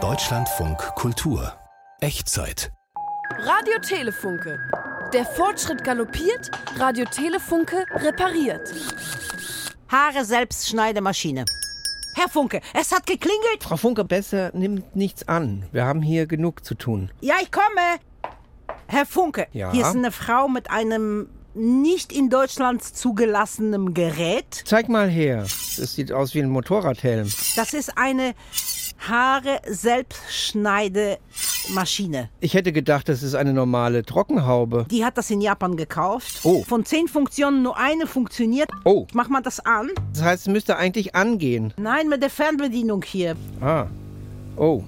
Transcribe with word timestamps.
Deutschlandfunk 0.00 0.78
Kultur. 0.94 1.52
Echtzeit. 2.00 2.70
Radio 3.38 3.76
Telefunke. 3.80 4.56
Der 5.12 5.24
Fortschritt 5.24 5.82
galoppiert, 5.82 6.48
Radio 6.76 7.04
Telefunke 7.06 7.84
repariert. 7.96 8.72
Haare 9.88 10.24
Selbstschneidemaschine. 10.24 11.44
Herr 12.14 12.28
Funke, 12.28 12.60
es 12.72 12.92
hat 12.92 13.04
geklingelt. 13.04 13.64
Frau 13.64 13.76
Funke, 13.76 14.04
besser 14.04 14.52
nimmt 14.54 14.94
nichts 14.94 15.26
an. 15.26 15.66
Wir 15.72 15.84
haben 15.84 16.00
hier 16.02 16.28
genug 16.28 16.64
zu 16.64 16.76
tun. 16.76 17.10
Ja, 17.20 17.34
ich 17.42 17.50
komme. 17.50 17.98
Herr 18.86 19.06
Funke, 19.06 19.48
Ja? 19.50 19.72
hier 19.72 19.82
ist 19.84 19.96
eine 19.96 20.12
Frau 20.12 20.46
mit 20.46 20.70
einem 20.70 21.28
nicht 21.58 22.12
in 22.12 22.30
Deutschland 22.30 22.82
zugelassenen 22.82 23.92
Gerät. 23.94 24.62
Zeig 24.64 24.88
mal 24.88 25.08
her. 25.08 25.46
Das 25.76 25.94
sieht 25.94 26.10
aus 26.12 26.34
wie 26.34 26.42
ein 26.42 26.48
Motorradhelm. 26.48 27.30
Das 27.56 27.74
ist 27.74 27.98
eine 27.98 28.34
Haare 28.98 29.60
Selbstschneidemaschine. 29.66 32.30
Ich 32.40 32.54
hätte 32.54 32.72
gedacht, 32.72 33.08
das 33.08 33.22
ist 33.22 33.34
eine 33.34 33.52
normale 33.52 34.04
Trockenhaube. 34.04 34.86
Die 34.90 35.04
hat 35.04 35.18
das 35.18 35.30
in 35.30 35.40
Japan 35.40 35.76
gekauft. 35.76 36.40
Oh. 36.42 36.64
Von 36.64 36.84
zehn 36.84 37.06
Funktionen 37.06 37.62
nur 37.62 37.76
eine 37.76 38.08
funktioniert. 38.08 38.70
Oh. 38.84 39.06
Mach 39.12 39.28
mal 39.28 39.40
das 39.40 39.60
an. 39.60 39.90
Das 40.12 40.22
heißt, 40.22 40.48
es 40.48 40.52
müsste 40.52 40.76
eigentlich 40.76 41.14
angehen. 41.14 41.72
Nein, 41.76 42.08
mit 42.08 42.22
der 42.22 42.30
Fernbedienung 42.30 43.04
hier. 43.04 43.36
Ah. 43.60 43.86
Oh. 44.56 44.82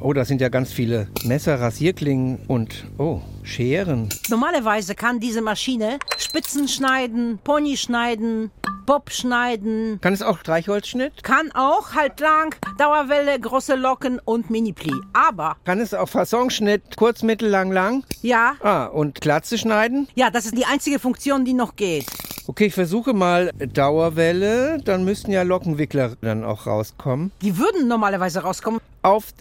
Oh, 0.00 0.12
da 0.12 0.24
sind 0.24 0.40
ja 0.40 0.48
ganz 0.48 0.72
viele 0.72 1.08
Messer, 1.24 1.60
Rasierklingen 1.60 2.38
und, 2.48 2.84
oh, 2.98 3.20
Scheren. 3.42 4.08
Normalerweise 4.28 4.94
kann 4.94 5.20
diese 5.20 5.40
Maschine 5.40 5.98
Spitzen 6.18 6.68
schneiden, 6.68 7.38
Pony 7.42 7.76
schneiden, 7.76 8.50
Bob 8.84 9.10
schneiden, 9.10 9.98
Kann 10.00 10.12
es 10.12 10.22
auch 10.22 10.38
Streichholzschnitt? 10.38 11.24
kann 11.24 11.50
auch 11.54 11.94
halblang, 11.94 12.54
Dauerwelle, 12.78 13.38
große 13.40 13.74
Locken 13.74 14.20
und 14.24 14.48
Mini-Pli. 14.50 14.92
Aber, 15.12 15.56
Kann 15.64 15.80
es 15.80 15.92
auch 15.94 16.08
Fassonschnitt, 16.08 16.96
kurz, 16.96 17.22
mittel, 17.22 17.48
lang, 17.48 17.72
lang? 17.72 18.04
ja, 18.22 18.54
Ah, 18.62 18.84
und 18.86 19.20
Glatze 19.20 19.58
schneiden? 19.58 20.06
ja, 20.14 20.30
das 20.30 20.44
ist 20.46 20.56
die 20.56 20.66
einzige 20.66 20.98
Funktion, 20.98 21.44
die 21.44 21.54
noch 21.54 21.74
geht. 21.74 22.06
Okay, 22.48 22.66
ich 22.66 22.74
versuche 22.74 23.12
mal 23.12 23.50
Dauerwelle. 24.00 24.78
Dann 24.84 25.04
müssten 25.04 25.32
ja 25.32 25.42
Lockenwickler 25.42 26.12
dann 26.20 26.44
auch 26.44 26.66
rauskommen. 26.68 27.32
Die 27.42 27.58
würden 27.58 27.88
normalerweise 27.88 28.38
rauskommen. 28.40 28.80
Auf 29.02 29.32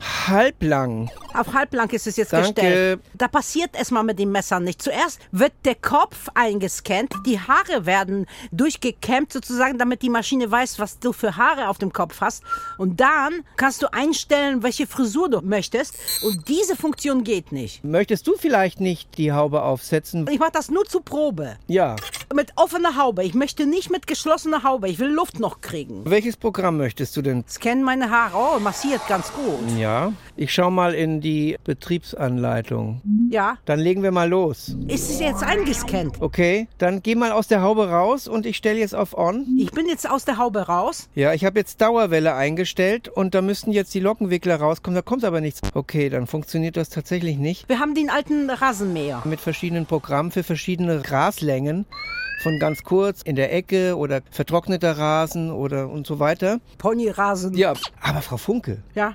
halblang. 0.00 1.10
Auf 1.34 1.52
halblang 1.52 1.90
ist 1.90 2.06
es 2.06 2.16
jetzt 2.16 2.32
Danke. 2.32 2.52
gestellt. 2.54 3.00
Da 3.14 3.28
passiert 3.28 3.70
es 3.78 3.90
mal 3.90 4.02
mit 4.02 4.18
dem 4.18 4.32
Messer 4.32 4.58
nicht. 4.60 4.80
Zuerst 4.80 5.20
wird 5.32 5.52
der 5.64 5.74
Kopf 5.74 6.28
eingescannt, 6.34 7.12
die 7.26 7.38
Haare 7.38 7.86
werden 7.86 8.26
durchgekämmt 8.52 9.32
sozusagen, 9.32 9.78
damit 9.78 10.02
die 10.02 10.08
Maschine 10.08 10.50
weiß, 10.50 10.78
was 10.78 10.98
du 10.98 11.12
für 11.12 11.36
Haare 11.36 11.68
auf 11.68 11.78
dem 11.78 11.92
Kopf 11.92 12.20
hast. 12.20 12.42
Und 12.78 13.00
dann 13.00 13.44
kannst 13.56 13.82
du 13.82 13.92
einstellen, 13.92 14.62
welche 14.62 14.86
Frisur 14.86 15.28
du 15.28 15.40
möchtest. 15.42 15.94
Und 16.24 16.48
diese 16.48 16.76
Funktion 16.76 17.24
geht 17.24 17.52
nicht. 17.52 17.84
Möchtest 17.84 18.26
du 18.26 18.36
vielleicht 18.36 18.80
nicht 18.80 19.18
die 19.18 19.32
Haube 19.32 19.62
aufsetzen? 19.62 20.26
Ich 20.30 20.38
mache 20.38 20.52
das 20.52 20.70
nur 20.70 20.84
zur 20.86 21.04
Probe. 21.04 21.56
Ja. 21.66 21.96
Mit 22.34 22.52
offener 22.56 22.96
Haube. 22.96 23.24
Ich 23.24 23.34
möchte 23.34 23.66
nicht 23.66 23.90
mit 23.90 24.06
geschlossener 24.06 24.62
Haube. 24.62 24.88
Ich 24.88 24.98
will 24.98 25.10
Luft 25.10 25.38
noch 25.38 25.60
kriegen. 25.60 26.02
Welches 26.04 26.36
Programm 26.36 26.78
möchtest 26.78 27.16
du 27.16 27.22
denn? 27.22 27.44
Scannen 27.48 27.84
meine 27.84 28.10
Haare. 28.10 28.56
Oh, 28.56 28.58
massiert 28.58 29.06
ganz 29.08 29.32
gut. 29.32 29.78
Ja. 29.78 29.85
Ich 30.36 30.52
schau 30.52 30.70
mal 30.70 30.94
in 30.94 31.20
die 31.20 31.56
Betriebsanleitung. 31.64 33.00
Ja. 33.30 33.58
Dann 33.64 33.78
legen 33.80 34.02
wir 34.02 34.10
mal 34.12 34.28
los. 34.28 34.76
Ist 34.88 35.10
es 35.10 35.20
jetzt 35.20 35.42
eingescannt? 35.42 36.20
Okay, 36.20 36.68
dann 36.78 37.02
geh 37.02 37.14
mal 37.14 37.32
aus 37.32 37.48
der 37.48 37.62
Haube 37.62 37.88
raus 37.88 38.28
und 38.28 38.46
ich 38.46 38.56
stelle 38.56 38.78
jetzt 38.78 38.94
auf 38.94 39.16
On. 39.16 39.46
Ich 39.58 39.70
bin 39.72 39.86
jetzt 39.88 40.08
aus 40.08 40.24
der 40.24 40.38
Haube 40.38 40.66
raus. 40.66 41.08
Ja, 41.14 41.32
ich 41.32 41.44
habe 41.44 41.58
jetzt 41.58 41.80
Dauerwelle 41.80 42.34
eingestellt 42.34 43.08
und 43.08 43.34
da 43.34 43.42
müssten 43.42 43.72
jetzt 43.72 43.94
die 43.94 44.00
Lockenwickler 44.00 44.56
rauskommen. 44.56 44.94
Da 44.94 45.02
kommt 45.02 45.24
aber 45.24 45.40
nichts. 45.40 45.60
Okay, 45.74 46.08
dann 46.08 46.26
funktioniert 46.26 46.76
das 46.76 46.88
tatsächlich 46.88 47.38
nicht. 47.38 47.68
Wir 47.68 47.80
haben 47.80 47.94
den 47.94 48.10
alten 48.10 48.50
Rasenmäher. 48.50 49.22
Mit 49.24 49.40
verschiedenen 49.40 49.86
Programmen 49.86 50.30
für 50.30 50.42
verschiedene 50.42 51.00
Graslängen. 51.00 51.86
Von 52.42 52.58
ganz 52.58 52.82
kurz 52.84 53.22
in 53.22 53.34
der 53.34 53.52
Ecke 53.54 53.96
oder 53.96 54.20
vertrockneter 54.30 54.98
Rasen 54.98 55.50
oder 55.50 55.88
und 55.88 56.06
so 56.06 56.18
weiter. 56.18 56.60
Ponyrasen. 56.78 57.54
Ja, 57.54 57.72
aber 58.00 58.20
Frau 58.22 58.36
Funke, 58.36 58.82
Ja. 58.94 59.14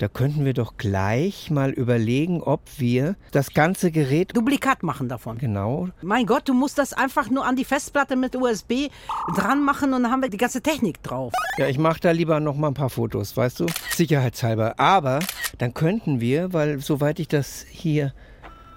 Da 0.00 0.08
könnten 0.08 0.44
wir 0.46 0.54
doch 0.54 0.78
gleich 0.78 1.50
mal 1.50 1.72
überlegen, 1.72 2.42
ob 2.42 2.62
wir 2.78 3.16
das 3.32 3.52
ganze 3.52 3.90
Gerät 3.90 4.34
Duplikat 4.34 4.82
machen 4.82 5.10
davon. 5.10 5.36
genau. 5.36 5.90
Mein 6.00 6.24
Gott, 6.24 6.48
du 6.48 6.54
musst 6.54 6.78
das 6.78 6.94
einfach 6.94 7.28
nur 7.28 7.44
an 7.44 7.54
die 7.54 7.66
Festplatte 7.66 8.16
mit 8.16 8.34
USB 8.34 8.88
dran 9.36 9.62
machen 9.62 9.92
und 9.92 10.04
dann 10.04 10.10
haben 10.10 10.22
wir 10.22 10.30
die 10.30 10.38
ganze 10.38 10.62
Technik 10.62 11.02
drauf. 11.02 11.34
Ja, 11.58 11.66
ich 11.66 11.78
mache 11.78 12.00
da 12.00 12.12
lieber 12.12 12.40
noch 12.40 12.56
mal 12.56 12.68
ein 12.68 12.74
paar 12.74 12.88
Fotos, 12.88 13.36
weißt 13.36 13.60
du? 13.60 13.66
Sicherheitshalber. 13.90 14.80
Aber 14.80 15.18
dann 15.58 15.74
könnten 15.74 16.22
wir, 16.22 16.54
weil 16.54 16.80
soweit 16.80 17.20
ich 17.20 17.28
das 17.28 17.66
hier 17.68 18.14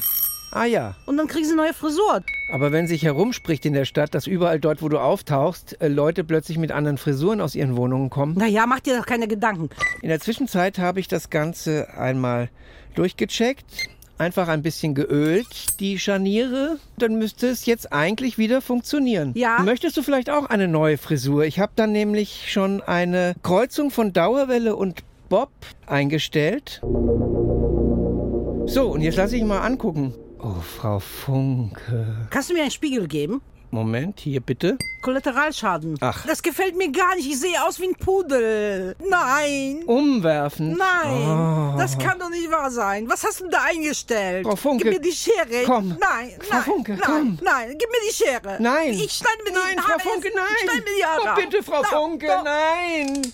Ah 0.53 0.65
ja, 0.65 0.95
Und 1.07 1.17
dann 1.19 1.27
kriegen 1.27 1.45
sie 1.45 1.53
eine 1.53 1.63
neue 1.63 1.75
Frisur. 1.75 2.23
aber 2.53 2.73
wenn 2.73 2.87
sich 2.87 3.03
herumspricht 3.03 3.67
in 3.67 3.73
der 3.75 3.85
Stadt, 3.85 4.15
dass 4.15 4.27
überall 4.27 4.59
dort, 4.61 4.81
wo 4.81 4.89
du 4.89 4.99
auftauchst, 4.99 5.81
äh, 5.83 5.89
Leute 5.89 6.25
plötzlich 6.25 6.57
mit 6.57 6.71
anderen 6.73 6.97
Frisuren 6.99 7.41
aus 7.41 7.55
ihren 7.55 7.77
Wohnungen 7.77 8.09
kommen. 8.11 8.35
Naja, 8.39 8.65
mach 8.67 8.81
dir 8.81 8.97
doch 8.97 9.05
keine 9.07 9.29
Gedanken. 9.29 9.69
In 10.03 10.09
der 10.09 10.21
Zwischenzeit 10.21 10.79
habe 10.79 11.01
ich 11.01 11.09
das 11.09 11.29
Ganze 11.31 11.89
einmal 11.99 12.49
durchgecheckt. 12.95 13.65
Einfach 14.19 14.49
ein 14.49 14.63
bisschen 14.63 14.95
geölt, 14.95 15.79
die 15.79 15.99
Scharniere. 15.99 16.79
Dann 16.99 17.17
müsste 17.19 17.49
es 17.49 17.67
jetzt 17.67 17.93
eigentlich 17.93 18.39
wieder 18.39 18.63
funktionieren. 18.63 19.33
Ja. 19.35 19.61
Möchtest 19.63 19.97
du 19.97 20.03
vielleicht 20.03 20.31
auch 20.31 20.47
eine 20.47 20.69
neue 20.69 20.97
Frisur? 20.97 21.45
Ich 21.45 21.61
habe 21.61 21.73
dann 21.77 21.93
nämlich 21.93 22.51
schon 22.51 22.81
eine 22.83 23.35
Kreuzung 23.43 23.91
von 23.91 24.15
Dauerwelle 24.15 24.75
und 24.75 25.03
Bob 25.29 25.51
eingestellt. 25.87 26.81
So, 28.67 28.91
und 28.91 29.03
jetzt 29.03 29.17
lasse 29.17 29.37
ich 29.37 29.45
mal 29.45 29.61
angucken. 29.61 30.15
Oh, 30.39 30.61
Frau 30.61 30.99
Funke. 30.99 32.27
Kannst 32.31 32.49
du 32.49 32.55
mir 32.55 32.63
einen 32.63 32.71
Spiegel 32.71 33.09
geben? 33.09 33.43
Moment, 33.71 34.21
hier 34.21 34.41
bitte. 34.41 34.79
Kollateralschaden. 35.03 35.97
Ach. 36.01 36.25
Das 36.27 36.43
gefällt 36.43 36.77
mir 36.77 36.91
gar 36.91 37.15
nicht. 37.17 37.27
Ich 37.29 37.39
sehe 37.41 37.63
aus 37.65 37.81
wie 37.81 37.87
ein 37.89 37.95
Pudel. 37.95 38.97
Nein. 39.09 39.83
Umwerfen. 39.87 40.77
Nein. 40.77 41.75
Oh. 41.75 41.79
Das 41.79 41.99
kann 41.99 42.19
doch 42.19 42.31
nicht 42.31 42.51
wahr 42.51 42.71
sein. 42.71 43.09
Was 43.09 43.23
hast 43.25 43.41
du 43.41 43.49
da 43.49 43.59
eingestellt? 43.69 44.47
Frau 44.47 44.57
Funke. 44.57 44.85
Gib 44.85 44.93
mir 44.95 45.01
die 45.01 45.13
Schere. 45.15 45.65
Komm. 45.65 45.97
Nein. 46.01 46.33
Frau 46.41 46.55
nein, 46.57 46.63
Funke, 46.65 46.93
nein, 46.93 47.01
komm. 47.05 47.39
Nein. 47.43 47.69
Gib 47.79 47.89
mir 47.91 48.09
die 48.09 48.15
Schere. 48.15 48.57
Nein. 48.61 48.93
Ich 48.95 49.13
schneide 49.13 49.43
mir 49.45 49.53
Nein, 49.53 49.77
die 49.77 49.83
Frau 49.83 49.91
Haare. 49.91 50.01
Funke, 50.01 50.31
nein. 50.35 50.45
Ich 50.55 50.71
schneide 50.71 50.85
mir 50.85 50.97
die 50.99 51.05
Haare. 51.05 51.21
Oh, 51.37 51.41
bitte, 51.41 51.63
Frau 51.63 51.83
Doch, 51.83 51.89
Funke, 51.91 52.27
doch. 52.27 52.45
nein. 52.45 53.33